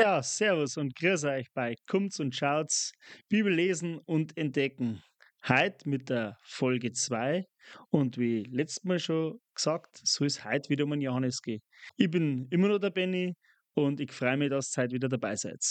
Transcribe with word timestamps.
Ja, 0.00 0.22
servus 0.22 0.78
und 0.78 0.96
grüß 0.96 1.24
euch 1.24 1.52
bei 1.52 1.74
Kommt's 1.86 2.20
und 2.20 2.34
Schaut's, 2.34 2.92
Bibel 3.28 3.52
lesen 3.52 3.98
und 4.06 4.34
entdecken. 4.34 5.02
Heute 5.46 5.86
mit 5.86 6.08
der 6.08 6.38
Folge 6.42 6.92
2 6.92 7.44
und 7.90 8.16
wie 8.16 8.44
letztes 8.44 8.82
Mal 8.84 8.98
schon 8.98 9.38
gesagt, 9.54 10.00
soll 10.02 10.28
es 10.28 10.42
heute 10.42 10.70
wieder 10.70 10.84
um 10.84 10.94
Johannes 10.94 11.42
gehen. 11.42 11.60
Ich 11.98 12.10
bin 12.10 12.46
immer 12.48 12.68
noch 12.68 12.78
der 12.78 12.88
Benny 12.88 13.34
und 13.74 14.00
ich 14.00 14.10
freue 14.10 14.38
mich, 14.38 14.48
dass 14.48 14.74
ihr 14.74 14.84
heute 14.84 14.94
wieder 14.94 15.10
dabei 15.10 15.36
seid. 15.36 15.62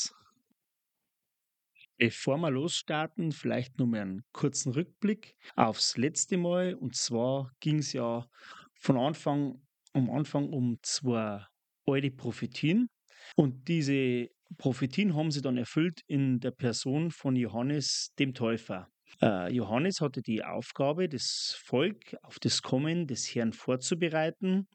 Bevor 1.97 2.37
wir 2.37 2.51
losstarten, 2.51 3.31
vielleicht 3.31 3.79
nur 3.79 3.87
mal 3.87 4.01
einen 4.01 4.23
kurzen 4.31 4.73
Rückblick 4.73 5.33
aufs 5.55 5.97
letzte 5.97 6.37
Mal. 6.37 6.75
Und 6.75 6.95
zwar 6.95 7.51
ging 7.61 7.79
es 7.79 7.93
ja 7.93 8.27
von 8.75 8.95
Anfang, 8.95 9.59
am 9.93 10.11
Anfang 10.11 10.49
um 10.49 10.77
zwei 10.83 11.43
alte 11.87 12.11
Prophetien. 12.11 12.89
Und 13.35 13.67
diese 13.67 14.29
Prophetien 14.57 15.15
haben 15.15 15.31
sie 15.31 15.41
dann 15.41 15.57
erfüllt 15.57 16.01
in 16.07 16.39
der 16.39 16.51
Person 16.51 17.11
von 17.11 17.35
Johannes 17.35 18.13
dem 18.17 18.33
Täufer. 18.33 18.89
Äh, 19.21 19.51
Johannes 19.53 20.01
hatte 20.01 20.21
die 20.21 20.43
Aufgabe, 20.43 21.09
das 21.09 21.55
Volk 21.63 22.15
auf 22.23 22.39
das 22.39 22.61
Kommen 22.61 23.07
des 23.07 23.33
Herrn 23.33 23.53
vorzubereiten. 23.53 24.67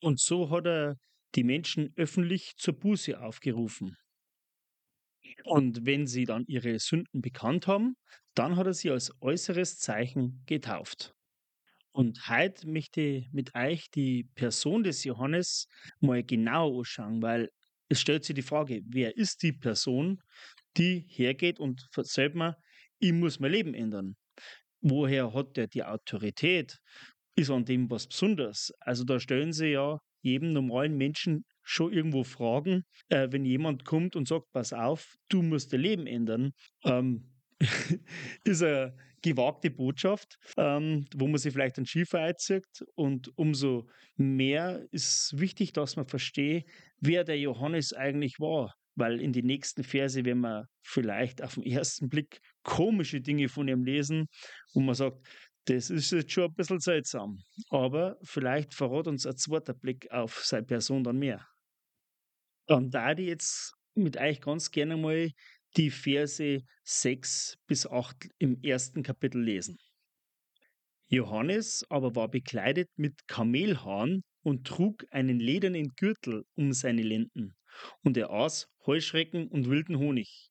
Und 0.00 0.20
so 0.20 0.50
hat 0.50 0.66
er 0.66 0.96
die 1.34 1.44
Menschen 1.44 1.92
öffentlich 1.96 2.54
zur 2.56 2.78
Buße 2.78 3.20
aufgerufen. 3.20 3.96
Und 5.44 5.84
wenn 5.86 6.06
sie 6.06 6.24
dann 6.24 6.44
ihre 6.46 6.78
Sünden 6.78 7.20
bekannt 7.20 7.66
haben, 7.66 7.96
dann 8.34 8.56
hat 8.56 8.66
er 8.66 8.74
sie 8.74 8.90
als 8.90 9.12
äußeres 9.20 9.78
Zeichen 9.78 10.42
getauft. 10.46 11.14
Und 11.92 12.28
heute 12.28 12.68
möchte 12.68 13.00
ich 13.00 13.32
mit 13.32 13.54
euch 13.54 13.90
die 13.90 14.24
Person 14.34 14.84
des 14.84 15.04
Johannes 15.04 15.66
mal 16.00 16.22
genau 16.22 16.78
anschauen, 16.78 17.20
weil 17.20 17.50
es 17.90 18.00
stellt 18.00 18.24
sich 18.24 18.34
die 18.34 18.42
Frage, 18.42 18.82
wer 18.86 19.16
ist 19.16 19.42
die 19.42 19.52
Person, 19.52 20.22
die 20.76 21.04
hergeht 21.08 21.58
und 21.58 21.88
sagt 21.92 22.34
mir, 22.36 22.56
ich 23.00 23.12
muss 23.12 23.40
mein 23.40 23.50
Leben 23.50 23.74
ändern. 23.74 24.16
Woher 24.80 25.34
hat 25.34 25.56
der 25.56 25.66
die 25.66 25.84
Autorität? 25.84 26.78
Ist 27.36 27.50
an 27.50 27.64
dem 27.64 27.90
was 27.90 28.06
Besonderes? 28.06 28.72
Also 28.80 29.04
da 29.04 29.18
stellen 29.18 29.52
sie 29.52 29.72
ja 29.72 29.98
jedem 30.22 30.52
normalen 30.52 30.96
Menschen 30.96 31.44
schon 31.62 31.92
irgendwo 31.92 32.24
Fragen, 32.24 32.84
äh, 33.08 33.28
wenn 33.30 33.44
jemand 33.44 33.84
kommt 33.84 34.16
und 34.16 34.28
sagt, 34.28 34.46
pass 34.52 34.72
auf, 34.72 35.16
du 35.28 35.42
musst 35.42 35.72
dein 35.72 35.80
Leben 35.80 36.06
ändern. 36.06 36.52
Ähm, 36.84 37.29
ist 38.44 38.62
eine 38.62 38.96
gewagte 39.22 39.70
Botschaft, 39.70 40.38
ähm, 40.56 41.06
wo 41.14 41.26
man 41.26 41.38
sich 41.38 41.52
vielleicht 41.52 41.78
ein 41.78 41.86
Schiefer 41.86 42.20
einzieht. 42.20 42.64
Und 42.94 43.30
umso 43.36 43.88
mehr 44.16 44.86
ist 44.92 45.38
wichtig, 45.38 45.72
dass 45.72 45.96
man 45.96 46.06
versteht, 46.06 46.64
wer 47.00 47.24
der 47.24 47.38
Johannes 47.38 47.92
eigentlich 47.92 48.38
war. 48.38 48.74
Weil 48.96 49.20
in 49.20 49.32
den 49.32 49.46
nächsten 49.46 49.84
Verse, 49.84 50.24
wenn 50.24 50.40
man 50.40 50.64
vielleicht 50.82 51.42
auf 51.42 51.54
den 51.54 51.64
ersten 51.64 52.08
Blick 52.08 52.40
komische 52.62 53.20
Dinge 53.20 53.48
von 53.48 53.68
ihm 53.68 53.84
lesen, 53.84 54.26
wo 54.74 54.80
man 54.80 54.94
sagt, 54.94 55.26
das 55.66 55.90
ist 55.90 56.10
jetzt 56.10 56.32
schon 56.32 56.44
ein 56.44 56.54
bisschen 56.54 56.80
seltsam. 56.80 57.38
Aber 57.68 58.16
vielleicht 58.22 58.74
verrät 58.74 59.06
uns 59.06 59.26
ein 59.26 59.36
zweiter 59.36 59.74
Blick 59.74 60.10
auf 60.10 60.42
seine 60.44 60.66
Person 60.66 61.04
dann 61.04 61.18
mehr. 61.18 61.46
Dann 62.66 62.90
da 62.90 63.12
ich 63.12 63.26
jetzt 63.26 63.74
mit 63.94 64.16
euch 64.16 64.40
ganz 64.40 64.70
gerne 64.70 64.96
mal 64.96 65.30
die 65.76 65.90
Verse 65.90 66.62
6 66.84 67.56
bis 67.66 67.86
8 67.86 68.28
im 68.38 68.60
ersten 68.62 69.02
Kapitel 69.02 69.42
lesen. 69.42 69.78
Johannes 71.08 71.84
aber 71.88 72.14
war 72.14 72.28
bekleidet 72.28 72.88
mit 72.96 73.26
Kamelhaaren 73.26 74.22
und 74.42 74.66
trug 74.66 75.04
einen 75.10 75.38
ledernen 75.38 75.88
Gürtel 75.96 76.44
um 76.54 76.72
seine 76.72 77.02
Lenden, 77.02 77.54
und 78.02 78.16
er 78.16 78.30
aß 78.30 78.68
Heuschrecken 78.86 79.48
und 79.48 79.68
wilden 79.68 79.98
Honig. 79.98 80.50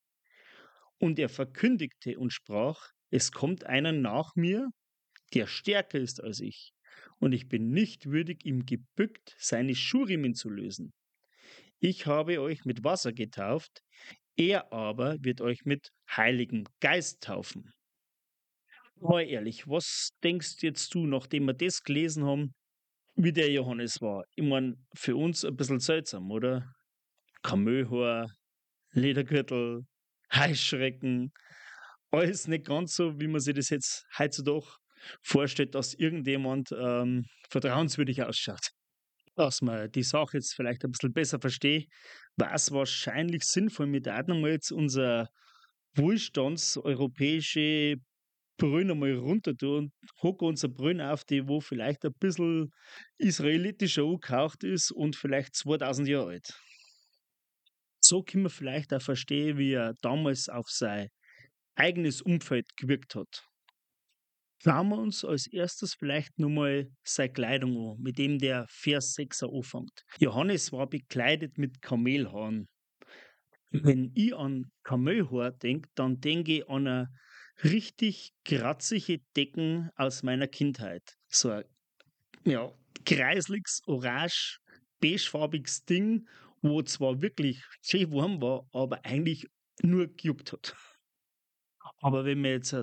Und 0.98 1.18
er 1.18 1.30
verkündigte 1.30 2.20
und 2.20 2.32
sprach, 2.32 2.92
es 3.10 3.32
kommt 3.32 3.66
einer 3.66 3.92
nach 3.92 4.36
mir, 4.36 4.70
der 5.34 5.48
stärker 5.48 6.00
ist 6.00 6.22
als 6.22 6.40
ich, 6.40 6.74
und 7.20 7.34
ich 7.34 7.48
bin 7.48 7.72
nicht 7.72 8.06
würdig, 8.06 8.46
ihm 8.46 8.66
gebückt 8.66 9.36
seine 9.38 9.76
Schurimen 9.76 10.34
zu 10.34 10.50
lösen. 10.50 10.94
Ich 11.80 12.06
habe 12.06 12.42
euch 12.42 12.66
mit 12.66 12.84
Wasser 12.84 13.14
getauft, 13.14 13.82
er 14.38 14.72
aber 14.72 15.18
wird 15.22 15.42
euch 15.42 15.66
mit 15.66 15.90
Heiligem 16.16 16.66
Geist 16.80 17.22
taufen. 17.24 17.72
Mal 19.02 19.24
ehrlich, 19.24 19.68
was 19.68 20.10
denkst 20.24 20.58
jetzt 20.62 20.94
du, 20.94 21.06
nachdem 21.06 21.46
wir 21.46 21.54
das 21.54 21.82
gelesen 21.84 22.26
haben, 22.26 22.54
wie 23.16 23.32
der 23.32 23.50
Johannes 23.50 24.02
war? 24.02 24.24
Ich 24.36 24.44
meine, 24.44 24.76
für 24.96 25.16
uns 25.16 25.46
ein 25.46 25.56
bisschen 25.56 25.80
seltsam, 25.80 26.30
oder? 26.32 26.74
Kamelhaar, 27.42 28.30
Ledergürtel, 28.92 29.86
Heißschrecken, 30.34 31.32
alles 32.12 32.48
nicht 32.48 32.66
ganz 32.66 32.96
so, 32.96 33.20
wie 33.20 33.28
man 33.28 33.40
sich 33.40 33.56
das 33.56 33.70
jetzt 33.70 34.06
heutzutage 34.18 34.68
vorstellt, 35.24 35.76
dass 35.76 35.94
irgendjemand 35.94 36.70
ähm, 36.72 37.26
vertrauenswürdig 37.50 38.24
ausschaut 38.24 38.72
dass 39.40 39.62
man 39.62 39.92
die 39.92 40.04
Sache 40.04 40.38
jetzt 40.38 40.54
vielleicht 40.54 40.84
ein 40.84 40.92
bisschen 40.92 41.14
besser 41.14 41.40
versteht, 41.40 41.90
war 42.36 42.54
es 42.54 42.72
wahrscheinlich 42.72 43.44
sinnvoll, 43.44 43.88
mit 43.88 44.08
einem 44.08 44.42
mal 44.42 44.52
jetzt 44.52 44.72
unser 44.72 45.30
wohlstandseuropäische 45.96 47.96
Brünn 48.58 48.92
einmal 48.92 49.16
runter 49.16 49.56
tun 49.56 49.92
und 50.02 50.12
hocken 50.22 50.50
unser 50.50 50.68
Brünn 50.68 51.02
auf, 51.02 51.24
die 51.24 51.48
wo 51.48 51.62
vielleicht 51.62 52.06
ein 52.06 52.14
bisschen 52.20 52.72
israelitischer 53.18 54.04
angehaucht 54.04 54.64
ist 54.64 54.92
und 54.92 55.16
vielleicht 55.16 55.56
2000 55.56 56.10
Jahre 56.10 56.32
alt. 56.32 56.54
So 58.02 58.22
können 58.22 58.44
wir 58.44 58.50
vielleicht 58.50 58.94
auch 58.94 59.02
verstehen, 59.02 59.58
wie 59.58 59.74
er 59.74 59.94
damals 60.02 60.50
auf 60.50 60.70
sein 60.70 61.08
eigenes 61.76 62.22
Umfeld 62.22 62.76
gewirkt 62.76 63.16
hat. 63.16 63.49
Schauen 64.62 64.90
wir 64.90 64.98
uns 64.98 65.24
als 65.24 65.48
erstes 65.48 65.94
vielleicht 65.94 66.38
nochmal 66.38 66.92
seine 67.04 67.32
Kleidung 67.32 67.92
an, 67.92 68.02
mit 68.02 68.18
dem 68.18 68.40
der 68.40 68.66
Vers 68.70 69.14
6 69.14 69.44
anfängt. 69.44 70.04
Johannes 70.20 70.72
war 70.74 70.88
bekleidet 70.88 71.58
mit 71.58 71.82
Kamelhaaren. 71.82 72.68
Wenn 73.72 74.12
ich 74.16 74.36
an 74.36 74.72
Kamelhaar 74.84 75.52
denke, 75.52 75.90
dann 75.96 76.20
denke 76.20 76.58
ich 76.58 76.70
an 76.70 76.88
eine 76.88 77.10
richtig 77.64 78.34
kratzige 78.44 79.20
Decken 79.36 79.90
aus 79.96 80.24
meiner 80.24 80.48
Kindheit. 80.48 81.04
So 81.28 81.52
ein 81.52 81.64
ja, 82.44 82.72
kreisliches, 83.06 83.82
orange, 83.86 84.60
beigefarbiges 85.00 85.86
Ding, 85.86 86.28
wo 86.62 86.82
zwar 86.82 87.22
wirklich 87.22 87.64
schön 87.82 88.12
warm 88.12 88.42
war, 88.42 88.68
aber 88.74 89.06
eigentlich 89.06 89.48
nur 89.82 90.08
gejuckt 90.08 90.52
hat. 90.52 90.76
Aber 92.02 92.26
wenn 92.26 92.42
man 92.42 92.52
jetzt 92.52 92.76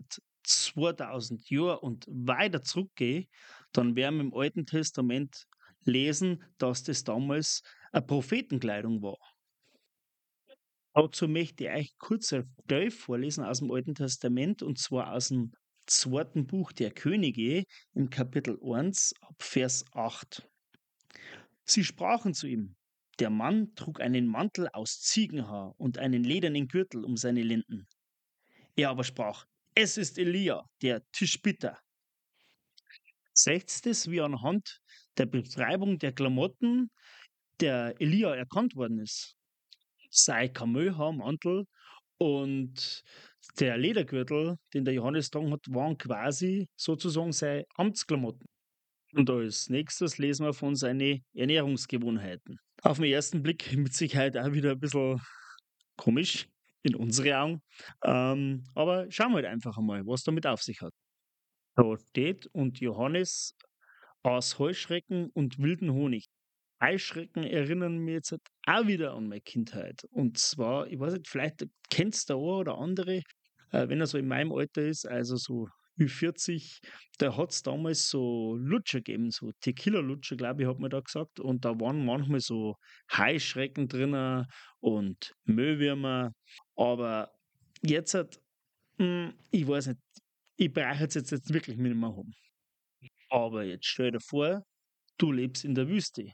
2000 0.46 1.50
Jahre 1.50 1.80
und 1.80 2.06
weiter 2.08 2.62
zurückgehe, 2.62 3.26
dann 3.72 3.96
werden 3.96 4.16
wir 4.16 4.24
im 4.24 4.34
Alten 4.34 4.66
Testament 4.66 5.46
lesen, 5.84 6.42
dass 6.58 6.82
das 6.82 7.04
damals 7.04 7.62
eine 7.92 8.02
Prophetenkleidung 8.02 9.02
war. 9.02 9.18
Dazu 10.94 11.28
möchte 11.28 11.64
ich 11.64 11.70
euch 11.70 11.98
kurz 11.98 12.32
eine 12.32 12.48
Stelle 12.64 12.90
vorlesen 12.90 13.44
aus 13.44 13.58
dem 13.58 13.70
Alten 13.70 13.94
Testament 13.94 14.62
und 14.62 14.78
zwar 14.78 15.12
aus 15.12 15.28
dem 15.28 15.52
zweiten 15.86 16.46
Buch 16.46 16.72
der 16.72 16.90
Könige 16.90 17.64
im 17.94 18.10
Kapitel 18.10 18.58
1 18.62 19.14
ab 19.20 19.34
Vers 19.38 19.84
8. 19.92 20.48
Sie 21.64 21.84
sprachen 21.84 22.32
zu 22.32 22.46
ihm, 22.46 22.76
der 23.18 23.30
Mann 23.30 23.74
trug 23.74 24.00
einen 24.00 24.26
Mantel 24.26 24.68
aus 24.72 25.00
Ziegenhaar 25.00 25.74
und 25.78 25.98
einen 25.98 26.24
ledernen 26.24 26.68
Gürtel 26.68 27.04
um 27.04 27.16
seine 27.16 27.42
Lenden. 27.42 27.86
Er 28.74 28.90
aber 28.90 29.04
sprach, 29.04 29.46
es 29.76 29.98
ist 29.98 30.18
Elia, 30.18 30.64
der 30.82 31.02
Tischbitter. 31.12 31.78
Seht 33.34 33.86
es, 33.86 34.10
wie 34.10 34.22
anhand 34.22 34.80
der 35.18 35.26
Beschreibung 35.26 35.98
der 35.98 36.12
Klamotten 36.12 36.90
der 37.60 37.94
Elia 38.00 38.34
erkannt 38.34 38.74
worden 38.74 39.00
ist. 39.00 39.36
Sei 40.10 40.48
Kamelhaarmantel 40.48 41.66
und 42.18 43.02
der 43.60 43.76
Ledergürtel, 43.76 44.56
den 44.72 44.86
der 44.86 44.94
Johannes 44.94 45.30
tragen 45.30 45.52
hat, 45.52 45.66
waren 45.68 45.98
quasi 45.98 46.68
sozusagen 46.76 47.32
seine 47.32 47.66
Amtsklamotten. 47.76 48.46
Und 49.12 49.28
als 49.28 49.68
nächstes 49.68 50.16
lesen 50.16 50.46
wir 50.46 50.54
von 50.54 50.74
seinen 50.74 51.22
Ernährungsgewohnheiten. 51.34 52.58
Auf 52.82 52.96
den 52.96 53.12
ersten 53.12 53.42
Blick 53.42 53.76
mit 53.76 53.92
Sicherheit 53.92 54.38
auch 54.38 54.52
wieder 54.52 54.72
ein 54.72 54.80
bisschen 54.80 55.20
komisch 55.96 56.48
in 56.86 56.96
unsere 56.96 57.38
Augen. 57.38 57.62
Ähm, 58.04 58.64
aber 58.74 59.10
schauen 59.10 59.30
wir 59.32 59.36
halt 59.36 59.46
einfach 59.46 59.76
einmal, 59.78 60.06
was 60.06 60.22
damit 60.24 60.46
auf 60.46 60.62
sich 60.62 60.80
hat. 60.82 60.92
Da 61.76 61.96
steht 61.98 62.46
und 62.52 62.80
Johannes 62.80 63.54
aus 64.22 64.58
Heuschrecken 64.58 65.30
und 65.34 65.58
wilden 65.58 65.92
Honig. 65.92 66.26
Heuschrecken 66.82 67.44
erinnern 67.44 67.98
mich 67.98 68.14
jetzt 68.14 68.36
auch 68.66 68.86
wieder 68.86 69.14
an 69.14 69.28
meine 69.28 69.40
Kindheit. 69.40 70.04
Und 70.10 70.38
zwar, 70.38 70.88
ich 70.88 70.98
weiß 70.98 71.14
nicht, 71.14 71.28
vielleicht 71.28 71.66
kennst 71.90 72.30
du 72.30 72.34
eine 72.34 72.42
oder 72.42 72.78
andere, 72.78 73.22
äh, 73.72 73.88
wenn 73.88 74.00
er 74.00 74.06
so 74.06 74.18
in 74.18 74.28
meinem 74.28 74.52
Alter 74.52 74.82
ist, 74.82 75.06
also 75.06 75.36
so 75.36 75.68
Ü40, 75.98 76.80
da 77.18 77.36
hat 77.36 77.52
es 77.52 77.62
damals 77.62 78.08
so 78.08 78.56
Lutscher 78.56 79.00
gegeben, 79.00 79.30
so 79.30 79.52
Tequila-Lutscher, 79.60 80.36
glaube 80.36 80.62
ich, 80.62 80.68
hat 80.68 80.78
man 80.78 80.90
da 80.90 81.00
gesagt. 81.00 81.40
Und 81.40 81.64
da 81.64 81.78
waren 81.80 82.04
manchmal 82.04 82.40
so 82.40 82.76
Heuschrecken 83.16 83.88
drinnen 83.88 84.46
und 84.80 85.34
Müllwürmer. 85.44 86.32
Aber 86.76 87.30
jetzt, 87.82 88.14
hat, 88.14 88.38
hm, 88.98 89.34
ich 89.50 89.66
weiß 89.66 89.88
nicht, 89.88 90.00
ich 90.56 90.72
brauche 90.72 91.00
jetzt, 91.00 91.14
jetzt 91.14 91.52
wirklich 91.52 91.76
nicht 91.76 91.96
mehr 91.96 92.10
haben. 92.10 92.32
Aber 93.30 93.64
jetzt 93.64 93.86
stell 93.86 94.12
dir 94.12 94.20
vor, 94.20 94.62
du 95.18 95.32
lebst 95.32 95.64
in 95.64 95.74
der 95.74 95.88
Wüste. 95.88 96.32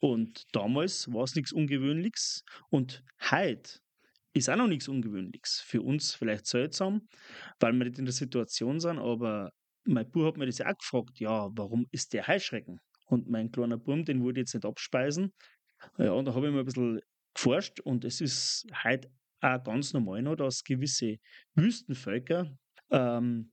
Und 0.00 0.44
damals 0.52 1.06
war 1.12 1.24
es 1.24 1.34
nichts 1.34 1.52
Ungewöhnliches 1.52 2.42
und 2.70 3.04
heute 3.30 3.81
ist 4.34 4.48
auch 4.48 4.56
noch 4.56 4.68
nichts 4.68 4.88
Ungewöhnliches. 4.88 5.62
Für 5.66 5.82
uns 5.82 6.14
vielleicht 6.14 6.46
seltsam, 6.46 7.08
weil 7.60 7.72
wir 7.74 7.84
nicht 7.84 7.98
in 7.98 8.04
der 8.04 8.14
Situation 8.14 8.80
sind, 8.80 8.98
aber 8.98 9.52
mein 9.84 10.10
Bub 10.10 10.26
hat 10.26 10.36
mir 10.36 10.46
das 10.46 10.58
ja 10.58 10.70
auch 10.70 10.78
gefragt, 10.78 11.18
ja, 11.20 11.48
warum 11.52 11.86
ist 11.90 12.12
der 12.12 12.26
Heuschrecken? 12.26 12.80
Und 13.06 13.28
mein 13.28 13.50
kleiner 13.50 13.78
Bub, 13.78 14.04
den 14.06 14.22
wollte 14.22 14.40
ich 14.40 14.44
jetzt 14.44 14.54
nicht 14.54 14.64
abspeisen. 14.64 15.32
Ja, 15.98 16.12
und 16.12 16.26
da 16.26 16.34
habe 16.34 16.46
ich 16.46 16.52
mal 16.52 16.60
ein 16.60 16.64
bisschen 16.64 17.00
geforscht 17.34 17.80
und 17.80 18.04
es 18.04 18.20
ist 18.20 18.66
heute 18.84 19.10
auch 19.40 19.62
ganz 19.64 19.92
normal 19.92 20.22
noch, 20.22 20.36
dass 20.36 20.62
gewisse 20.62 21.16
Wüstenvölker 21.54 22.56
ähm, 22.90 23.52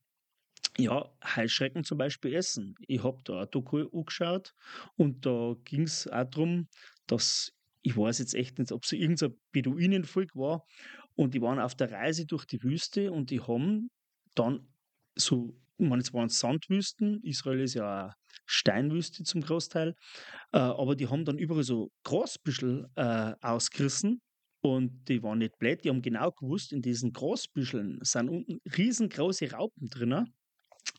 ja, 0.77 1.09
Heuschrecken 1.35 1.83
zum 1.83 1.97
Beispiel 1.97 2.35
essen. 2.35 2.75
Ich 2.87 3.03
habe 3.03 3.21
da 3.23 3.41
ein 3.41 3.47
Doku 3.51 3.87
angeschaut 3.91 4.53
und 4.95 5.25
da 5.25 5.55
ging 5.65 5.83
es 5.83 6.07
auch 6.07 6.25
darum, 6.25 6.67
dass 7.07 7.51
ich 7.81 7.95
weiß 7.95 8.19
jetzt 8.19 8.35
echt 8.35 8.59
nicht, 8.59 8.71
ob 8.71 8.83
es 8.83 8.91
irgendein 8.91 9.35
Beduinenvolk 9.51 10.35
war 10.35 10.65
und 11.15 11.33
die 11.33 11.41
waren 11.41 11.59
auf 11.59 11.75
der 11.75 11.91
Reise 11.91 12.25
durch 12.25 12.45
die 12.45 12.61
Wüste 12.63 13.11
und 13.11 13.29
die 13.29 13.41
haben 13.41 13.89
dann 14.35 14.67
so, 15.15 15.55
ich 15.77 15.87
meine, 15.87 16.01
es 16.01 16.13
waren 16.13 16.29
Sandwüsten, 16.29 17.21
Israel 17.23 17.61
ist 17.61 17.73
ja 17.73 18.03
eine 18.03 18.13
Steinwüste 18.45 19.23
zum 19.23 19.41
Großteil, 19.41 19.95
äh, 20.53 20.57
aber 20.59 20.95
die 20.95 21.07
haben 21.07 21.25
dann 21.25 21.37
überall 21.37 21.63
so 21.63 21.91
Grasbüschel 22.03 22.87
äh, 22.95 23.33
ausgerissen 23.41 24.21
und 24.61 25.07
die 25.07 25.23
waren 25.23 25.39
nicht 25.39 25.57
blöd, 25.57 25.83
die 25.83 25.89
haben 25.89 26.01
genau 26.01 26.31
gewusst, 26.31 26.73
in 26.73 26.81
diesen 26.81 27.13
Grasbüscheln 27.13 27.99
sind 28.01 28.29
unten 28.29 28.59
riesengroße 28.77 29.51
Raupen 29.51 29.87
drinnen 29.89 30.33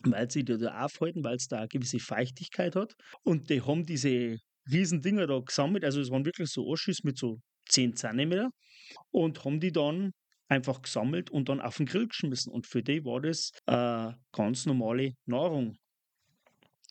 weil 0.03 0.31
sie 0.31 0.45
da 0.45 0.85
aufhalten, 0.85 1.25
weil 1.25 1.37
es 1.37 1.49
da 1.49 1.59
eine 1.59 1.69
gewisse 1.69 1.99
Feuchtigkeit 1.99 2.77
hat. 2.77 2.95
Und 3.23 3.51
die 3.51 3.63
haben 3.63 3.85
diese 3.85 4.39
riesen 4.71 5.03
Dinger 5.03 5.27
da 5.27 5.39
gesammelt, 5.39 5.85
also 5.85 6.01
es 6.01 6.11
waren 6.11 6.25
wirklich 6.25 6.51
so 6.51 6.67
Oschis 6.67 7.03
mit 7.05 7.19
so 7.19 7.41
10 7.69 7.97
Zentimeter 7.97 8.51
und 9.11 9.45
haben 9.45 9.61
die 9.61 9.73
dann 9.73 10.13
einfach 10.49 10.83
gesammelt 10.83 11.31
und 11.31 11.49
dann 11.49 11.61
auf 11.61 11.77
den 11.77 11.87
Grill 11.87 12.09
geschmissen. 12.09 12.53
Und 12.53 12.67
für 12.67 12.83
die 12.83 13.05
war 13.05 13.21
das 13.21 13.53
äh, 13.67 14.13
ganz 14.33 14.67
normale 14.67 15.13
Nahrung. 15.25 15.77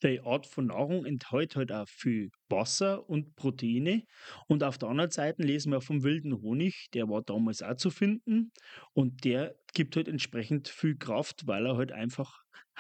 Die 0.02 0.22
Art 0.22 0.48
von 0.48 0.68
Nahrung 0.68 1.06
enthält 1.06 1.58
halt 1.58 1.74
auch 1.74 1.88
viel 1.90 2.30
Wasser 2.48 3.10
und 3.10 3.36
Proteine. 3.36 4.04
Und 4.48 4.64
auf 4.64 4.78
der 4.78 4.88
anderen 4.88 5.12
Seite 5.12 5.44
lesen 5.44 5.74
wir 5.74 5.82
vom 5.82 6.04
wilden 6.04 6.42
Honig, 6.42 6.88
der 6.94 7.10
war 7.10 7.22
damals 7.22 7.62
auch 7.62 7.76
zu 7.76 7.90
finden. 7.90 8.54
Und 8.94 9.26
der 9.26 9.56
gibt 9.74 9.98
halt 9.98 10.08
entsprechend 10.08 10.70
viel 10.70 10.96
Kraft, 10.96 11.48
weil 11.48 11.66
er 11.66 11.76
halt 11.76 11.92
einfach 11.92 12.32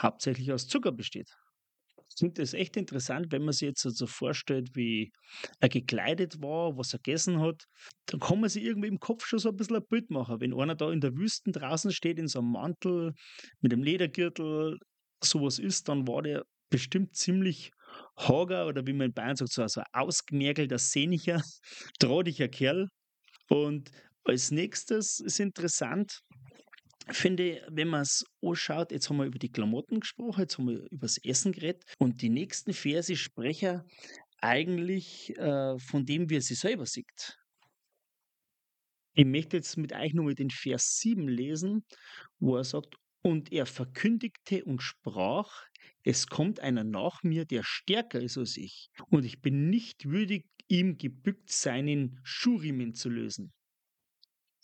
hauptsächlich 0.01 0.53
aus 0.53 0.67
Zucker 0.67 0.93
besteht. 0.93 1.29
Finde 2.17 2.41
das 2.41 2.53
echt 2.53 2.75
interessant, 2.77 3.27
wenn 3.31 3.43
man 3.43 3.53
sich 3.53 3.67
jetzt 3.67 3.81
so 3.81 4.07
vorstellt, 4.07 4.69
wie 4.75 5.11
er 5.59 5.69
gekleidet 5.69 6.41
war, 6.41 6.77
was 6.77 6.93
er 6.93 6.99
gegessen 6.99 7.39
hat. 7.39 7.63
Dann 8.07 8.19
kann 8.19 8.39
man 8.39 8.49
sich 8.49 8.63
irgendwie 8.63 8.87
im 8.87 8.99
Kopf 8.99 9.25
schon 9.25 9.39
so 9.39 9.49
ein 9.49 9.55
bisschen 9.55 9.77
ein 9.77 9.87
Bild 9.87 10.09
machen. 10.09 10.41
Wenn 10.41 10.53
einer 10.53 10.75
da 10.75 10.91
in 10.91 11.01
der 11.01 11.15
Wüste 11.15 11.51
draußen 11.51 11.91
steht, 11.91 12.19
in 12.19 12.27
so 12.27 12.39
einem 12.39 12.51
Mantel, 12.51 13.13
mit 13.61 13.73
einem 13.73 13.83
Ledergürtel, 13.83 14.77
sowas 15.23 15.59
ist, 15.59 15.89
dann 15.89 16.07
war 16.07 16.21
der 16.21 16.43
bestimmt 16.69 17.15
ziemlich 17.15 17.71
hager 18.17 18.67
oder 18.67 18.85
wie 18.85 18.93
man 18.93 19.07
in 19.07 19.13
Bayern 19.13 19.35
sagt, 19.35 19.51
so, 19.51 19.61
ein 19.63 19.83
ausgemergelter, 19.93 20.77
sehniger, 20.77 21.41
drahtiger 21.99 22.47
Kerl. 22.47 22.87
Und 23.49 23.91
als 24.23 24.51
nächstes 24.51 25.19
ist 25.19 25.39
interessant, 25.39 26.19
finde, 27.17 27.65
wenn 27.69 27.87
man 27.87 28.01
es 28.01 28.25
anschaut, 28.41 28.91
jetzt 28.91 29.09
haben 29.09 29.17
wir 29.17 29.25
über 29.25 29.39
die 29.39 29.51
Klamotten 29.51 29.99
gesprochen, 29.99 30.41
jetzt 30.41 30.57
haben 30.57 30.67
wir 30.67 30.79
über 30.91 31.07
das 31.07 31.17
Essen 31.23 31.51
geredet 31.51 31.83
und 31.97 32.21
die 32.21 32.29
nächsten 32.29 32.73
Verse 32.73 33.15
sprechen 33.15 33.83
eigentlich 34.41 35.35
äh, 35.37 35.77
von 35.79 36.05
dem, 36.05 36.29
wie 36.29 36.37
er 36.37 36.41
sie 36.41 36.55
selber 36.55 36.85
sieht. 36.85 37.37
Ich 39.13 39.25
möchte 39.25 39.57
jetzt 39.57 39.77
mit 39.77 39.93
euch 39.93 40.13
nur 40.13 40.33
den 40.33 40.49
Vers 40.49 40.99
7 40.99 41.27
lesen, 41.27 41.83
wo 42.39 42.55
er 42.55 42.63
sagt, 42.63 42.95
und 43.21 43.51
er 43.51 43.65
verkündigte 43.65 44.63
und 44.63 44.81
sprach, 44.81 45.65
es 46.03 46.27
kommt 46.27 46.61
einer 46.61 46.85
nach 46.85 47.23
mir, 47.23 47.45
der 47.45 47.63
stärker 47.63 48.21
ist 48.21 48.37
als 48.37 48.55
ich, 48.55 48.89
und 49.09 49.25
ich 49.25 49.41
bin 49.41 49.69
nicht 49.69 50.05
würdig, 50.05 50.45
ihm 50.69 50.97
gebückt 50.97 51.51
seinen 51.51 52.19
Schuhriemen 52.23 52.93
zu 52.93 53.09
lösen. 53.09 53.51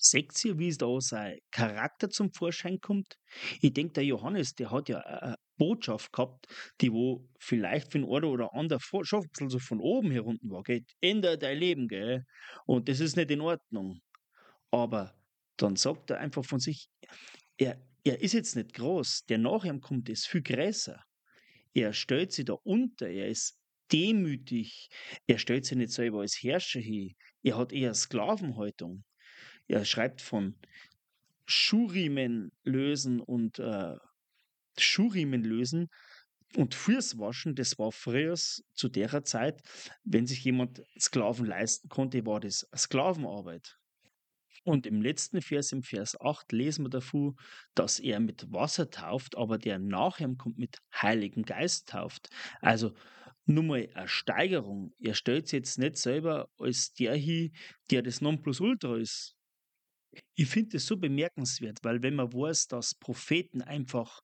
Seht 0.09 0.45
ihr, 0.45 0.57
wie 0.59 0.67
es 0.67 0.77
da 0.77 0.87
sein 0.99 1.39
Charakter 1.51 2.09
zum 2.09 2.31
Vorschein 2.31 2.79
kommt? 2.79 3.17
Ich 3.61 3.73
denke, 3.73 3.93
der 3.93 4.05
Johannes, 4.05 4.53
der 4.53 4.69
hat 4.69 4.87
ja 4.89 4.99
eine 4.99 5.35
Botschaft 5.57 6.11
gehabt, 6.11 6.45
die 6.81 6.91
wo 6.91 7.27
vielleicht 7.39 7.91
für 7.91 7.99
den 7.99 8.09
einen 8.09 8.25
oder 8.25 8.53
anderen 8.53 8.81
schon 9.03 9.25
ein 9.39 9.49
von 9.59 9.79
oben 9.79 10.11
herunter 10.11 10.47
war. 10.49 10.63
Geht, 10.63 10.91
ändere 11.01 11.37
dein 11.37 11.57
Leben, 11.57 11.87
gell? 11.87 12.23
Und 12.65 12.87
das 12.87 12.99
ist 12.99 13.15
nicht 13.15 13.31
in 13.31 13.41
Ordnung. 13.41 13.99
Aber 14.71 15.15
dann 15.57 15.75
sagt 15.75 16.11
er 16.11 16.19
einfach 16.19 16.45
von 16.45 16.59
sich, 16.59 16.87
er, 17.57 17.81
er 18.03 18.21
ist 18.21 18.33
jetzt 18.33 18.55
nicht 18.55 18.73
groß, 18.73 19.25
der 19.27 19.39
nach 19.39 19.65
ihm 19.65 19.81
kommt, 19.81 20.09
ist 20.09 20.27
viel 20.27 20.43
größer. 20.43 21.01
Er 21.73 21.93
stellt 21.93 22.31
sich 22.31 22.45
da 22.45 22.53
unter, 22.53 23.07
er 23.07 23.27
ist 23.29 23.57
demütig, 23.91 24.89
er 25.27 25.39
stellt 25.39 25.65
sich 25.65 25.77
nicht 25.77 25.91
selber 25.91 26.21
als 26.21 26.41
Herrscher 26.41 26.79
hin, 26.79 27.15
er 27.43 27.57
hat 27.57 27.71
eher 27.73 27.93
Sklavenhaltung. 27.93 29.03
Er 29.67 29.85
schreibt 29.85 30.21
von 30.21 30.55
Schuhriemen 31.45 32.51
lösen 32.63 33.19
und 33.19 33.59
äh, 33.59 33.95
Schuhriemen 34.77 35.43
lösen 35.43 35.89
und 36.55 36.73
Fußwaschen, 36.73 37.55
das 37.55 37.77
war 37.77 37.91
früher 37.91 38.35
zu 38.35 38.89
der 38.89 39.23
Zeit, 39.23 39.61
wenn 40.03 40.25
sich 40.25 40.43
jemand 40.43 40.81
Sklaven 40.99 41.45
leisten 41.45 41.89
konnte, 41.89 42.25
war 42.25 42.39
das 42.39 42.67
Sklavenarbeit. 42.75 43.77
Und 44.63 44.87
im 44.87 45.01
letzten 45.01 45.41
Vers, 45.41 45.71
im 45.73 45.83
Vers 45.83 46.19
8, 46.19 46.51
lesen 46.51 46.85
wir 46.85 46.89
davon, 46.89 47.35
dass 47.75 47.99
er 47.99 48.19
mit 48.19 48.51
Wasser 48.51 48.89
tauft, 48.89 49.37
aber 49.37 49.59
der 49.59 49.77
nach 49.77 50.19
ihm 50.19 50.37
kommt 50.37 50.57
mit 50.57 50.79
Heiligen 50.91 51.43
Geist 51.43 51.89
tauft. 51.89 52.29
Also 52.61 52.95
nur 53.45 53.63
mal 53.63 53.89
eine 53.93 54.07
Steigerung. 54.07 54.91
Er 54.99 55.13
stellt 55.13 55.47
sich 55.47 55.59
jetzt 55.59 55.77
nicht 55.77 55.97
selber 55.97 56.49
als 56.57 56.93
der 56.93 57.15
hin, 57.15 57.53
der 57.91 58.01
das 58.01 58.21
Nonplusultra 58.21 58.97
ist, 58.97 59.34
ich 60.35 60.47
finde 60.47 60.77
es 60.77 60.85
so 60.85 60.97
bemerkenswert, 60.97 61.79
weil 61.83 62.01
wenn 62.01 62.15
man 62.15 62.31
weiß, 62.33 62.67
dass 62.67 62.95
Propheten 62.95 63.61
einfach 63.61 64.21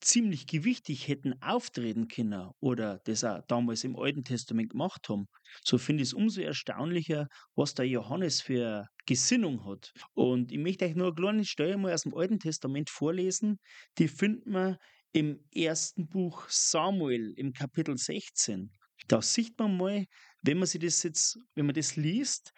ziemlich 0.00 0.46
gewichtig 0.46 1.08
hätten 1.08 1.40
auftreten 1.42 2.08
können 2.08 2.50
oder 2.60 3.00
das 3.04 3.24
auch 3.24 3.40
damals 3.48 3.84
im 3.84 3.96
Alten 3.96 4.24
Testament 4.24 4.70
gemacht 4.70 5.08
haben, 5.08 5.26
so 5.64 5.78
finde 5.78 6.02
ich 6.02 6.10
es 6.10 6.14
umso 6.14 6.42
erstaunlicher, 6.42 7.28
was 7.54 7.74
der 7.74 7.86
Johannes 7.86 8.42
für 8.42 8.86
Gesinnung 9.06 9.64
hat. 9.64 9.92
Und 10.14 10.52
ich 10.52 10.58
möchte 10.58 10.84
euch 10.84 10.94
nur 10.94 11.06
eine 11.06 11.14
kleine 11.14 11.44
Stelle 11.44 11.78
mal 11.78 11.94
aus 11.94 12.02
dem 12.02 12.14
Alten 12.14 12.38
Testament 12.38 12.90
vorlesen, 12.90 13.58
die 13.98 14.08
findet 14.08 14.46
man 14.46 14.76
im 15.12 15.40
ersten 15.54 16.08
Buch 16.08 16.46
Samuel 16.48 17.32
im 17.36 17.52
Kapitel 17.52 17.96
16. 17.96 18.70
Da 19.08 19.22
sieht 19.22 19.58
man 19.58 19.76
mal, 19.76 20.04
wenn 20.42 20.58
man 20.58 20.66
sich 20.66 20.80
das 20.80 21.02
jetzt, 21.02 21.38
wenn 21.54 21.66
man 21.66 21.74
das 21.74 21.96
liest, 21.96 22.52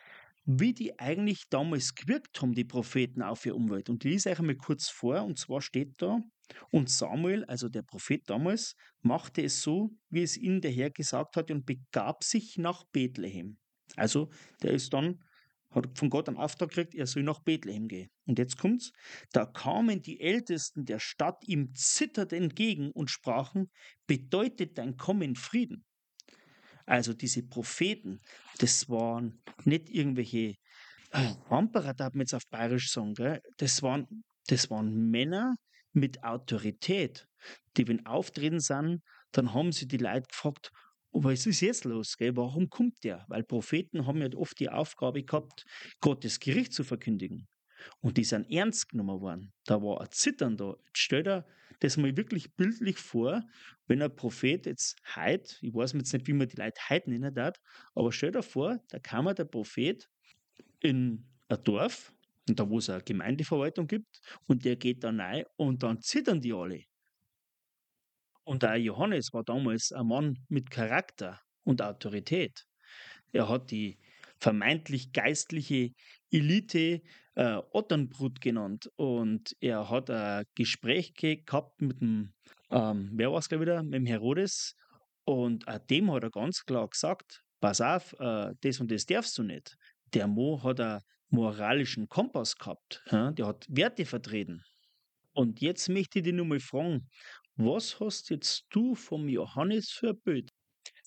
wie 0.51 0.73
die 0.73 0.99
eigentlich 0.99 1.51
damals 1.51 1.95
gewirkt 1.95 2.41
haben, 2.41 2.55
die 2.55 2.65
Propheten 2.65 3.21
auf 3.21 3.45
ihre 3.45 3.55
Umwelt. 3.55 3.91
Und 3.91 4.03
ich 4.07 4.13
lese 4.13 4.31
euch 4.31 4.39
einmal 4.39 4.57
kurz 4.57 4.89
vor, 4.89 5.23
und 5.23 5.39
zwar 5.39 5.61
steht 5.61 6.01
da, 6.01 6.21
und 6.71 6.89
Samuel, 6.89 7.45
also 7.45 7.69
der 7.69 7.83
Prophet 7.83 8.23
damals, 8.31 8.75
machte 9.03 9.43
es 9.43 9.61
so, 9.61 9.91
wie 10.09 10.23
es 10.23 10.39
ihnen 10.39 10.63
der 10.63 10.71
Herr 10.71 10.89
gesagt 10.89 11.37
hatte, 11.37 11.53
und 11.53 11.67
begab 11.67 12.25
sich 12.25 12.57
nach 12.57 12.85
Bethlehem. 12.93 13.59
Also, 13.97 14.31
der 14.63 14.71
ist 14.71 14.95
dann, 14.95 15.23
hat 15.71 15.99
von 15.99 16.09
Gott 16.09 16.29
einen 16.29 16.39
Auftrag 16.39 16.71
gekriegt, 16.71 16.95
er 16.95 17.07
soll 17.07 17.25
nach 17.25 17.41
Bethlehem 17.41 17.87
gehen. 17.87 18.09
Und 18.25 18.39
jetzt 18.39 18.57
kommt's, 18.57 18.93
da 19.33 19.45
kamen 19.45 20.01
die 20.01 20.19
Ältesten 20.19 20.87
der 20.87 20.99
Stadt 20.99 21.47
ihm 21.47 21.75
zitternd 21.75 22.33
entgegen 22.33 22.91
und 22.93 23.11
sprachen, 23.11 23.71
bedeutet 24.07 24.79
dein 24.79 24.97
Kommen 24.97 25.37
Frieden? 25.37 25.85
Also 26.89 27.13
diese 27.13 27.43
Propheten, 27.43 28.21
das 28.61 28.89
waren 28.89 29.43
nicht 29.65 29.91
irgendwelche 29.91 30.55
äh, 31.11 31.35
Wamperer, 31.51 31.93
darf 31.93 32.15
man 32.15 32.23
jetzt 32.23 32.35
auf 32.35 32.49
Bayerisch 32.49 32.91
sagen, 32.91 33.13
gell? 33.13 33.43
Das, 33.59 33.83
waren, 33.83 34.25
das 34.47 34.71
waren 34.71 35.11
Männer 35.11 35.57
mit 35.93 36.25
Autorität, 36.25 37.27
die, 37.77 37.87
wenn 37.87 38.07
auftreten 38.07 38.61
sind, 38.61 39.03
dann 39.33 39.53
haben 39.53 39.71
sie 39.73 39.87
die 39.87 39.99
Leute 39.99 40.29
gefragt, 40.29 40.71
oh, 41.11 41.25
was 41.25 41.45
ist 41.45 41.61
jetzt 41.61 41.85
los? 41.85 42.17
Gell? 42.17 42.35
Warum 42.37 42.71
kommt 42.71 43.05
der? 43.05 43.27
Weil 43.29 43.45
Propheten 43.45 44.07
haben 44.07 44.23
ja 44.23 44.29
oft 44.35 44.59
die 44.59 44.71
Aufgabe 44.71 45.23
gehabt, 45.23 45.65
Gottes 46.01 46.41
Gericht 46.41 46.73
zu 46.73 46.85
verkündigen. 46.85 47.49
Und 48.01 48.17
die 48.17 48.25
sind 48.25 48.51
ernst 48.51 48.89
genommen 48.89 49.21
worden. 49.21 49.53
Da 49.67 49.83
war 49.83 50.01
ein 50.01 50.11
Zittern 50.11 50.57
da. 50.57 50.75
Jetzt 50.87 50.99
stell 50.99 51.23
dir 51.23 51.45
das 51.81 51.97
mal 51.97 52.17
wirklich 52.17 52.55
bildlich 52.55 52.99
vor, 52.99 53.43
wenn 53.87 54.03
ein 54.03 54.15
Prophet 54.15 54.67
jetzt 54.67 54.97
heut, 55.17 55.59
ich 55.63 55.75
weiß 55.75 55.93
jetzt 55.93 56.13
nicht, 56.13 56.27
wie 56.27 56.33
man 56.33 56.49
die 56.49 56.57
Leute 56.57 56.81
heut 56.89 57.07
nennen 57.07 57.35
darf, 57.35 57.57
aber 57.95 58.13
stell 58.13 58.33
dir 58.33 58.43
vor, 58.43 58.79
da 58.89 58.99
kam 58.99 59.33
der 59.35 59.45
Prophet 59.45 60.09
in 60.81 61.27
ein 61.49 61.65
Dorf, 61.65 62.13
da 62.47 62.69
wo 62.69 62.79
es 62.79 62.91
eine 62.91 63.03
Gemeindeverwaltung 63.03 63.87
gibt, 63.87 64.21
und 64.47 64.65
der 64.65 64.77
geht 64.77 65.05
da 65.05 65.11
rein 65.11 65.45
und 65.57 65.83
dann 65.83 66.01
zittern 66.01 66.41
die 66.41 66.53
alle. 66.53 66.85
Und 68.45 68.63
der 68.63 68.77
Johannes 68.77 69.33
war 69.33 69.45
damals 69.45 69.93
ein 69.93 70.07
Mann 70.07 70.39
mit 70.49 70.71
Charakter 70.71 71.41
und 71.65 71.83
Autorität. 71.83 72.67
Er 73.33 73.49
hat 73.49 73.71
die 73.71 73.99
vermeintlich 74.41 75.13
geistliche 75.13 75.93
Elite 76.31 77.03
äh, 77.35 77.61
Otternbrut 77.73 78.41
genannt 78.41 78.91
und 78.97 79.57
er 79.61 79.89
hat 79.89 80.11
ein 80.11 80.45
Gespräch 80.55 81.15
gehabt 81.15 81.81
mit 81.81 82.01
dem, 82.01 82.35
ähm, 82.71 83.11
wer 83.15 83.33
war 83.33 83.39
es 83.39 83.49
gleich 83.49 83.61
wieder, 83.61 83.83
mit 83.83 83.95
dem 83.95 84.07
Herodes 84.07 84.75
und 85.25 85.65
dem 85.91 86.13
hat 86.13 86.23
er 86.23 86.31
ganz 86.31 86.65
klar 86.65 86.89
gesagt, 86.89 87.43
pass 87.61 87.81
auf, 87.81 88.15
äh, 88.19 88.55
das 88.61 88.81
und 88.81 88.91
das 88.91 89.07
darfst 89.07 89.37
du 89.39 89.43
nicht. 89.43 89.77
Der 90.15 90.27
Mo 90.27 90.63
hat 90.63 90.81
einen 90.81 91.01
moralischen 91.29 92.09
Kompass 92.09 92.57
gehabt, 92.57 93.03
ja? 93.11 93.31
der 93.33 93.47
hat 93.47 93.67
Werte 93.69 94.05
vertreten. 94.05 94.63
Und 95.35 95.61
jetzt 95.61 95.89
möchte 95.89 96.19
ich 96.19 96.25
dich 96.25 96.35
nur 96.35 96.47
mal 96.47 96.61
fragen, 96.61 97.09
was 97.57 98.01
hast 98.01 98.31
jetzt 98.31 98.67
du 98.71 98.95
vom 98.95 99.29
Johannes 99.29 99.91
für 99.91 100.11
ein 100.11 100.21
Bild? 100.21 100.51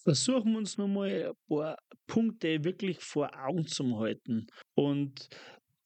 Versuchen 0.03 0.53
wir 0.53 0.57
uns 0.57 0.77
nochmal 0.77 1.29
ein 1.29 1.35
paar 1.47 1.77
Punkte 2.07 2.63
wirklich 2.63 2.99
vor 2.99 3.29
Augen 3.37 3.67
zu 3.67 3.99
halten. 3.99 4.47
Und 4.73 5.29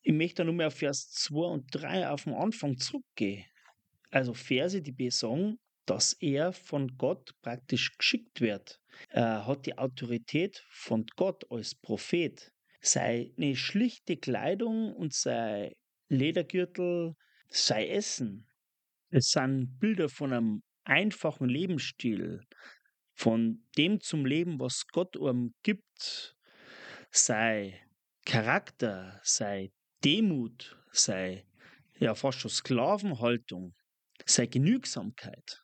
ich 0.01 0.13
möchte 0.13 0.35
da 0.35 0.43
nochmal 0.45 0.67
auf 0.67 0.75
Vers 0.75 1.11
2 1.11 1.45
und 1.45 1.65
3 1.71 2.09
auf 2.09 2.23
den 2.23 2.33
Anfang 2.33 2.77
zurückgehen. 2.77 3.45
Also 4.11 4.33
Verse, 4.33 4.81
die 4.81 4.91
besagen, 4.91 5.59
dass 5.85 6.13
er 6.13 6.53
von 6.53 6.97
Gott 6.97 7.31
praktisch 7.41 7.97
geschickt 7.97 8.39
wird. 8.39 8.79
Er 9.09 9.45
hat 9.45 9.65
die 9.65 9.77
Autorität 9.77 10.63
von 10.69 11.05
Gott 11.15 11.43
als 11.51 11.75
Prophet. 11.75 12.51
Seine 12.81 13.55
schlichte 13.55 14.15
Kleidung 14.15 14.93
und 14.93 15.13
sein 15.13 15.73
Ledergürtel, 16.07 17.15
sein 17.49 17.87
Essen, 17.87 18.47
es 19.09 19.29
sind 19.29 19.79
Bilder 19.79 20.09
von 20.09 20.33
einem 20.33 20.63
einfachen 20.83 21.47
Lebensstil, 21.47 22.41
von 23.15 23.63
dem 23.77 24.01
zum 24.01 24.25
Leben, 24.25 24.59
was 24.59 24.87
Gott 24.87 25.17
einem 25.17 25.53
gibt, 25.63 26.35
sei 27.11 27.81
Charakter, 28.25 29.19
sei 29.23 29.71
Demut, 30.03 30.77
sei 30.91 31.45
ja 31.99 32.13
fast 32.13 32.39
schon 32.39 32.51
Sklavenhaltung, 32.51 33.73
sei 34.25 34.47
Genügsamkeit. 34.47 35.63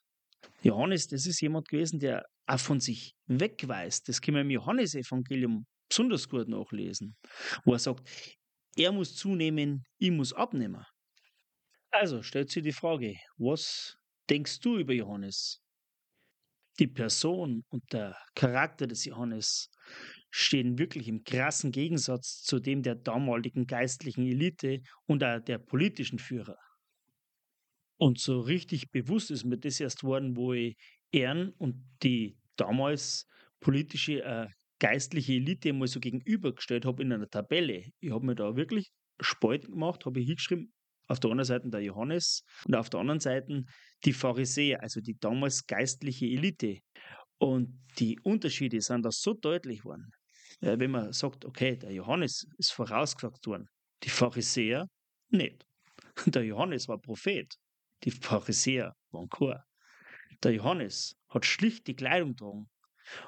Johannes, 0.64 1.08
das 1.08 1.26
ist 1.26 1.42
jemand 1.42 1.68
gewesen, 1.68 2.00
der 2.00 2.26
auch 2.46 2.60
von 2.60 2.80
sich 2.80 3.16
wegweist. 3.26 4.08
Das 4.08 4.22
können 4.22 4.36
wir 4.36 4.42
im 4.42 4.52
Johannesevangelium 4.52 5.66
besonders 5.90 6.30
gut 6.30 6.48
nachlesen, 6.48 7.18
wo 7.66 7.74
er 7.74 7.80
sagt, 7.80 8.08
er 8.78 8.92
muss 8.92 9.16
zunehmen, 9.16 9.84
ich 9.98 10.12
muss 10.12 10.34
abnehmen. 10.34 10.86
Also 11.90 12.24
stellt 12.24 12.50
sich 12.50 12.64
die 12.64 12.72
Frage, 12.72 13.16
was 13.38 13.98
denkst 14.30 14.60
du 14.62 14.78
über 14.78 14.94
Johannes? 14.94 15.62
Die 16.80 16.88
Person 16.88 17.64
und 17.70 17.84
der 17.92 18.18
Charakter 18.36 18.88
des 18.88 19.06
Johannes 19.06 19.70
stehen 20.30 20.78
wirklich 20.78 21.08
im 21.08 21.24
krassen 21.24 21.72
Gegensatz 21.72 22.42
zu 22.42 22.60
dem 22.60 22.82
der 22.82 22.96
damaligen 22.96 23.68
geistlichen 23.68 24.26
Elite 24.26 24.82
und 25.06 25.24
auch 25.24 25.40
der 25.40 25.58
politischen 25.58 26.20
Führer. 26.20 26.58
Und 27.98 28.20
so 28.20 28.40
richtig 28.40 28.90
bewusst 28.92 29.30
ist 29.30 29.44
mir 29.44 29.58
das 29.58 29.80
erst 29.80 30.04
worden, 30.04 30.36
wo 30.36 30.54
ich 30.54 30.76
Ehren 31.12 31.52
und 31.58 31.84
die 32.02 32.38
damals 32.56 33.28
politische 33.60 34.24
äh, 34.24 34.48
geistliche 34.80 35.34
Elite 35.34 35.74
mal 35.74 35.88
so 35.88 36.00
gegenübergestellt 36.00 36.86
habe 36.86 37.04
in 37.04 37.14
einer 37.14 37.30
Tabelle. 37.30 37.92
Ich 38.00 38.12
habe 38.12 38.26
mir 38.26 38.36
da 38.36 38.56
wirklich 38.56 38.92
Spalten 39.20 39.74
gemacht, 39.74 40.06
habe 40.06 40.20
ich 40.20 40.26
hingeschrieben, 40.26 40.74
auf 41.12 41.20
der 41.20 41.32
einen 41.32 41.44
Seite 41.44 41.70
der 41.70 41.82
Johannes 41.82 42.44
und 42.66 42.76
auf 42.76 42.90
der 42.90 43.02
anderen 43.02 43.20
Seite 43.20 43.64
die 44.06 44.14
Pharisäer, 44.14 44.82
also 44.82 45.02
die 45.02 45.18
damals 45.20 45.66
geistliche 45.68 46.26
Elite. 46.26 46.80
Und 47.38 47.80
die 47.98 48.20
Unterschiede 48.22 48.80
sind 48.82 49.04
da 49.04 49.12
so 49.12 49.34
deutlich 49.34 49.80
geworden. 49.80 50.12
Ja, 50.62 50.80
wenn 50.80 50.92
man 50.92 51.12
sagt, 51.12 51.44
okay, 51.46 51.76
der 51.76 51.92
Johannes 51.92 52.48
ist 52.58 52.72
vorausgesagt 52.72 53.46
worden, 53.48 53.68
die 54.04 54.10
Pharisäer 54.10 54.88
nicht. 55.30 55.66
Der 56.26 56.44
Johannes 56.44 56.88
war 56.88 57.00
Prophet, 57.00 57.56
die 58.04 58.12
Pharisäer 58.12 58.94
waren 59.12 59.30
Chor. 59.30 59.64
Der 60.44 60.52
Johannes 60.52 61.16
hat 61.30 61.46
schlichte 61.46 61.94
Kleidung 61.94 62.36
getragen 62.36 62.70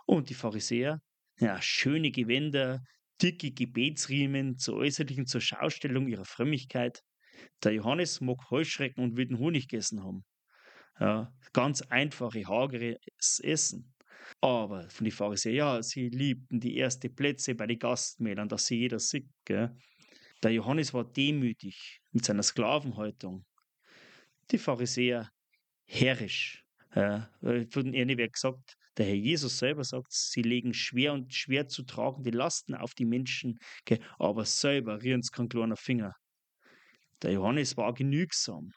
und 0.05 0.29
die 0.29 0.33
Pharisäer, 0.33 1.01
ja, 1.39 1.61
schöne 1.61 2.11
Gewänder, 2.11 2.83
dicke 3.21 3.51
Gebetsriemen 3.51 4.57
zur 4.57 4.75
äußerlichen 4.77 5.25
zur 5.25 5.41
Schaustellung 5.41 6.07
ihrer 6.07 6.25
Frömmigkeit. 6.25 7.01
Der 7.63 7.73
Johannes 7.73 8.21
mag 8.21 8.49
Heuschrecken 8.49 9.03
und 9.03 9.17
wilden 9.17 9.39
Honig 9.39 9.67
gegessen 9.67 10.03
haben. 10.03 10.25
Ja, 10.99 11.33
ganz 11.53 11.81
einfache, 11.81 12.47
hageres 12.47 13.39
Essen. 13.39 13.93
Aber 14.41 14.89
von 14.89 15.05
den 15.05 15.11
Pharisäern, 15.11 15.55
ja, 15.55 15.83
sie 15.83 16.09
liebten 16.09 16.59
die 16.59 16.77
ersten 16.77 17.13
Plätze 17.13 17.55
bei 17.55 17.67
den 17.67 17.79
Gastmählern, 17.79 18.47
dass 18.47 18.65
sie 18.65 18.77
jeder 18.77 18.99
sieht. 18.99 19.27
Gell? 19.45 19.75
Der 20.41 20.51
Johannes 20.51 20.93
war 20.93 21.03
demütig 21.03 21.99
mit 22.11 22.25
seiner 22.25 22.43
Sklavenhaltung. 22.43 23.45
Die 24.51 24.57
Pharisäer 24.57 25.29
herrisch. 25.85 26.63
Ja, 26.95 27.29
von 27.71 27.93
ihnen 27.93 28.17
wird 28.17 28.33
gesagt, 28.33 28.75
der 28.97 29.07
Herr 29.07 29.15
Jesus 29.15 29.57
selber 29.57 29.83
sagt, 29.83 30.11
sie 30.11 30.43
legen 30.43 30.73
schwer 30.73 31.13
und 31.13 31.33
schwer 31.33 31.67
zu 31.67 31.83
tragende 31.83 32.29
Lasten 32.29 32.75
auf 32.75 32.93
die 32.93 33.05
Menschen, 33.05 33.57
gell? 33.85 33.99
aber 34.19 34.45
selber 34.45 35.01
rühren 35.01 35.23
sie 35.23 35.31
kein 35.31 35.49
kleiner 35.49 35.75
Finger. 35.77 36.13
Der 37.23 37.31
Johannes 37.31 37.77
war 37.77 37.93
genügsam. 37.93 38.73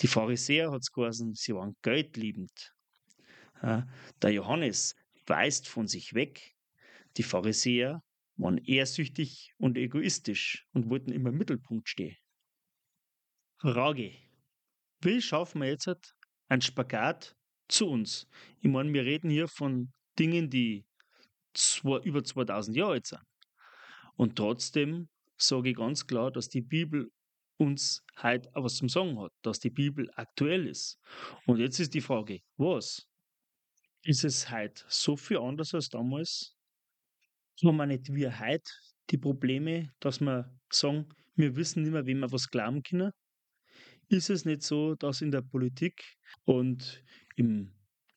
Die 0.00 0.06
Pharisäer 0.06 0.70
hat 0.70 0.82
es 0.82 0.92
geheißen, 0.92 1.34
sie 1.34 1.54
waren 1.54 1.76
geldliebend. 1.82 2.72
Der 3.60 4.30
Johannes 4.30 4.94
weist 5.26 5.68
von 5.68 5.88
sich 5.88 6.14
weg. 6.14 6.54
Die 7.16 7.24
Pharisäer 7.24 8.02
waren 8.36 8.58
ehrsüchtig 8.58 9.52
und 9.58 9.76
egoistisch 9.76 10.64
und 10.72 10.88
wollten 10.88 11.10
immer 11.10 11.30
im 11.30 11.38
Mittelpunkt 11.38 11.88
stehen. 11.88 12.16
Frage. 13.60 14.12
Wie 15.00 15.20
schaffen 15.20 15.60
wir 15.60 15.68
jetzt 15.68 16.14
einen 16.48 16.62
Spagat 16.62 17.36
zu 17.66 17.88
uns? 17.88 18.28
Ich 18.60 18.70
meine, 18.70 18.92
wir 18.92 19.04
reden 19.04 19.30
hier 19.30 19.48
von 19.48 19.92
Dingen, 20.16 20.48
die 20.48 20.86
zwei, 21.54 21.98
über 22.02 22.22
2000 22.22 22.76
Jahre 22.76 22.92
alt 22.92 23.06
sind. 23.06 23.22
Und 24.14 24.36
trotzdem 24.36 25.08
sage 25.36 25.70
ich 25.70 25.76
ganz 25.76 26.06
klar, 26.06 26.30
dass 26.30 26.48
die 26.48 26.62
Bibel 26.62 27.10
uns 27.58 28.02
heute 28.22 28.48
was 28.54 28.76
zum 28.76 28.88
Sagen 28.88 29.18
hat, 29.20 29.32
dass 29.42 29.60
die 29.60 29.70
Bibel 29.70 30.10
aktuell 30.14 30.66
ist. 30.66 30.98
Und 31.46 31.58
jetzt 31.58 31.78
ist 31.80 31.94
die 31.94 32.00
Frage, 32.00 32.40
was? 32.56 33.06
Ist 34.02 34.24
es 34.24 34.50
heute 34.50 34.84
so 34.88 35.16
viel 35.16 35.38
anders 35.38 35.74
als 35.74 35.88
damals? 35.88 36.56
Haben 37.62 37.76
wir 37.76 37.86
nicht 37.86 38.14
wie 38.14 38.28
heute 38.28 38.70
die 39.10 39.18
Probleme, 39.18 39.92
dass 40.00 40.20
wir 40.20 40.56
sagen, 40.70 41.08
wir 41.34 41.56
wissen 41.56 41.82
nicht 41.82 41.92
mehr, 41.92 42.06
wem 42.06 42.20
wir 42.20 42.32
was 42.32 42.48
glauben 42.48 42.82
können? 42.82 43.12
Ist 44.08 44.30
es 44.30 44.44
nicht 44.44 44.62
so, 44.62 44.94
dass 44.94 45.20
in 45.20 45.30
der 45.30 45.42
Politik 45.42 46.16
und 46.44 47.02
im 47.36 47.72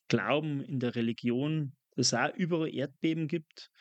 Glauben, 0.07 0.61
in 0.61 0.79
der 0.79 0.95
Religion 0.95 1.73
es 1.95 2.13
auch 2.13 2.33
überall 2.35 2.73
Erdbeben 2.73 3.27
gibt, 3.27 3.71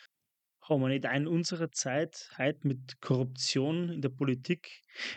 haben 0.71 0.83
wir 0.83 0.89
nicht 0.89 1.05
in 1.05 1.27
unserer 1.27 1.73
Zeit 1.73 2.31
heute 2.39 2.67
mit 2.69 3.01
Korruption 3.01 3.89
in 3.89 4.01
der 4.03 4.09
Politik, 4.09 4.71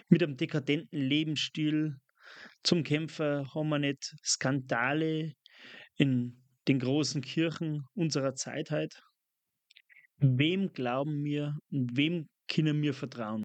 mit 0.09 0.23
einem 0.23 0.35
dekadenten 0.35 0.99
Lebensstil 0.99 1.95
zum 2.63 2.83
Kämpfer, 2.83 3.45
haben 3.53 3.69
wir 3.69 3.77
nicht 3.77 4.15
Skandale 4.23 5.33
in 5.95 6.43
den 6.67 6.79
großen 6.79 7.21
Kirchen 7.21 7.85
unserer 7.93 8.33
Zeit 8.33 8.71
heute? 8.71 8.97
Wem 10.17 10.73
glauben 10.73 11.23
wir 11.23 11.55
und 11.69 11.95
wem 11.95 12.27
können 12.47 12.81
wir 12.81 12.95
vertrauen? 12.95 13.43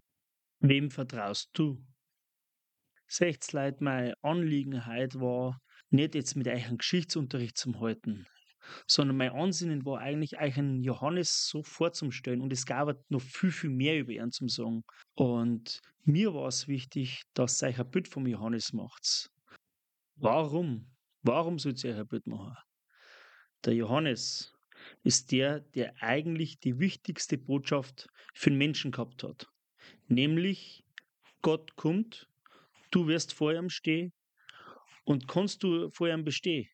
Wem 0.61 0.89
vertraust 0.89 1.49
du? 1.53 1.77
Sechs 3.07 3.51
Leute, 3.51 3.83
mein 3.83 4.13
Anliegen 4.21 4.87
heute 4.87 5.19
war, 5.19 5.59
nicht 5.91 6.15
jetzt 6.15 6.35
mit 6.35 6.47
euch 6.47 6.65
einen 6.65 6.77
Geschichtsunterricht 6.77 7.57
zu 7.57 7.79
halten 7.79 8.25
sondern 8.87 9.17
mein 9.17 9.31
Ansinnen 9.31 9.85
war 9.85 9.99
eigentlich, 9.99 10.39
euch 10.39 10.57
einen 10.57 10.83
Johannes 10.83 11.47
so 11.47 11.63
vorzustellen 11.63 12.41
und 12.41 12.53
es 12.53 12.65
gab 12.65 12.97
noch 13.09 13.21
viel, 13.21 13.51
viel 13.51 13.69
mehr 13.69 13.99
über 13.99 14.11
ihn 14.11 14.31
zu 14.31 14.47
sagen. 14.47 14.83
Und 15.15 15.81
mir 16.05 16.33
war 16.33 16.47
es 16.47 16.67
wichtig, 16.67 17.23
dass 17.33 17.61
ihr 17.61 17.77
ein 17.77 17.91
Bild 17.91 18.07
vom 18.07 18.27
Johannes 18.27 18.73
macht. 18.73 19.29
Warum? 20.15 20.87
Warum 21.21 21.59
sollt 21.59 21.83
ihr 21.83 21.97
ein 21.97 22.07
Bild 22.07 22.27
machen? 22.27 22.57
Der 23.65 23.73
Johannes 23.73 24.53
ist 25.03 25.31
der, 25.31 25.59
der 25.59 25.93
eigentlich 26.01 26.59
die 26.59 26.79
wichtigste 26.79 27.37
Botschaft 27.37 28.07
für 28.33 28.49
den 28.49 28.57
Menschen 28.57 28.91
gehabt 28.91 29.23
hat. 29.23 29.47
Nämlich, 30.07 30.83
Gott 31.41 31.75
kommt, 31.75 32.27
du 32.91 33.07
wirst 33.07 33.33
vor 33.33 33.53
ihm 33.53 33.69
stehen 33.69 34.13
und 35.03 35.27
kannst 35.27 35.63
du 35.63 35.89
vor 35.91 36.07
ihm 36.07 36.23
bestehen. 36.23 36.69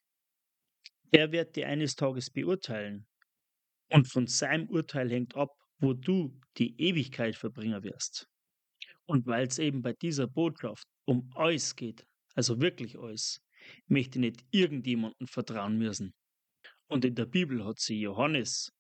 Er 1.12 1.32
wird 1.32 1.56
dich 1.56 1.66
eines 1.66 1.96
Tages 1.96 2.30
beurteilen. 2.30 3.08
Und 3.92 4.08
von 4.08 4.28
seinem 4.28 4.68
Urteil 4.70 5.10
hängt 5.12 5.36
ab, 5.36 5.52
wo 5.80 5.94
du 5.94 6.40
die 6.58 6.80
Ewigkeit 6.80 7.36
verbringen 7.36 7.84
wirst. 7.84 8.28
Und 9.06 9.28
weil 9.28 9.48
es 9.48 9.60
eben 9.60 9.82
bei 9.82 9.94
dieser 9.94 10.28
Botschaft 10.28 10.88
um 11.06 11.30
alles 11.36 11.76
geht, 11.76 12.06
also 12.34 12.60
wirklich 12.60 12.98
alles, 12.98 13.42
möchte 13.88 14.20
nicht 14.20 14.44
irgendjemandem 14.52 15.28
vertrauen 15.28 15.78
müssen. 15.78 16.14
Und 16.88 17.06
in 17.06 17.16
der 17.16 17.26
Bibel 17.26 17.64
hat 17.66 17.80
sie 17.80 18.00
Johannes 18.02 18.72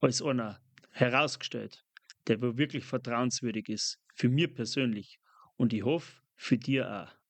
als 0.00 0.22
einer 0.22 0.60
herausgestellt, 0.90 1.84
der 2.26 2.40
wirklich 2.40 2.84
vertrauenswürdig 2.84 3.68
ist, 3.68 3.98
für 4.14 4.28
mich 4.28 4.54
persönlich 4.54 5.18
und 5.56 5.72
ich 5.72 5.84
hoffe, 5.84 6.20
für 6.36 6.58
dir 6.58 6.90
auch. 6.90 7.25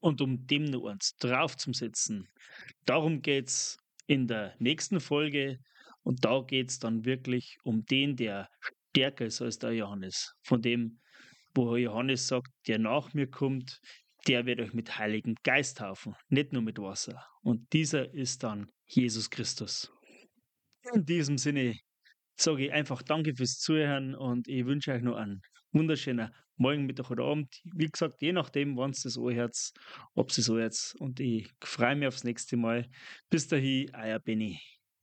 Und 0.00 0.20
um 0.20 0.46
dem 0.46 0.64
noch 0.64 0.86
eins 0.86 1.16
draufzusetzen, 1.16 2.28
darum 2.84 3.20
geht 3.20 3.48
es 3.48 3.78
in 4.06 4.26
der 4.26 4.54
nächsten 4.58 5.00
Folge 5.00 5.58
und 6.02 6.24
da 6.24 6.40
geht 6.40 6.70
es 6.70 6.78
dann 6.78 7.04
wirklich 7.04 7.58
um 7.64 7.84
den, 7.84 8.16
der 8.16 8.48
stärker 8.90 9.26
ist 9.26 9.42
als 9.42 9.58
der 9.58 9.72
Johannes. 9.72 10.34
Von 10.42 10.62
dem, 10.62 11.00
wo 11.54 11.76
Johannes 11.76 12.28
sagt, 12.28 12.48
der 12.66 12.78
nach 12.78 13.12
mir 13.14 13.28
kommt, 13.28 13.80
der 14.26 14.46
wird 14.46 14.60
euch 14.60 14.72
mit 14.72 14.98
Heiligen 14.98 15.34
Geist 15.42 15.78
taufen, 15.78 16.14
nicht 16.28 16.52
nur 16.52 16.62
mit 16.62 16.78
Wasser. 16.78 17.24
Und 17.42 17.72
dieser 17.72 18.12
ist 18.14 18.42
dann 18.42 18.70
Jesus 18.86 19.30
Christus. 19.30 19.92
In 20.94 21.04
diesem 21.04 21.38
Sinne 21.38 21.74
sage 22.36 22.66
ich 22.66 22.72
einfach 22.72 23.02
Danke 23.02 23.34
fürs 23.34 23.58
Zuhören 23.58 24.14
und 24.14 24.48
ich 24.48 24.64
wünsche 24.64 24.92
euch 24.92 25.02
noch 25.02 25.16
einen 25.16 25.42
wunderschönen 25.72 26.34
Morgen, 26.56 26.86
Mittag 26.86 27.10
oder 27.10 27.24
Abend. 27.24 27.60
Wie 27.64 27.86
gesagt, 27.86 28.20
je 28.20 28.32
nachdem, 28.32 28.76
wann 28.76 28.90
es 28.90 29.02
das 29.02 29.16
anhört, 29.18 29.56
ob 30.14 30.30
es 30.30 30.36
so 30.36 30.58
jetzt. 30.58 30.94
Und 30.96 31.20
ich 31.20 31.48
freue 31.62 31.94
mich 31.96 32.08
aufs 32.08 32.24
nächste 32.24 32.56
Mal. 32.56 32.88
Bis 33.30 33.46
dahin, 33.46 33.90
euer 33.94 34.18
Benny. 34.18 34.60